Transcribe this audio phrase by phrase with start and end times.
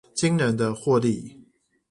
[0.15, 1.45] 驚人的獲利